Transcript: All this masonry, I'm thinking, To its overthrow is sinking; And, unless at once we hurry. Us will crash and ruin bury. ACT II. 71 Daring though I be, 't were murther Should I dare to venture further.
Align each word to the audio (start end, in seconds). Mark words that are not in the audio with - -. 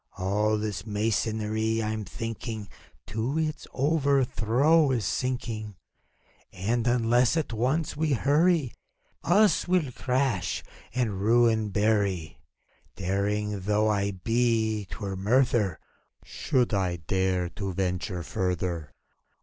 All 0.17 0.57
this 0.57 0.83
masonry, 0.87 1.79
I'm 1.83 2.05
thinking, 2.05 2.67
To 3.05 3.37
its 3.37 3.67
overthrow 3.71 4.89
is 4.89 5.05
sinking; 5.05 5.75
And, 6.51 6.87
unless 6.87 7.37
at 7.37 7.53
once 7.53 7.95
we 7.95 8.13
hurry. 8.13 8.73
Us 9.23 9.67
will 9.67 9.91
crash 9.91 10.63
and 10.95 11.21
ruin 11.21 11.69
bury. 11.69 12.39
ACT 12.95 12.99
II. 13.01 13.05
71 13.05 13.11
Daring 13.51 13.59
though 13.59 13.89
I 13.89 14.09
be, 14.09 14.85
't 14.85 14.95
were 14.99 15.15
murther 15.15 15.79
Should 16.25 16.73
I 16.73 16.95
dare 16.95 17.49
to 17.49 17.71
venture 17.71 18.23
further. 18.23 18.93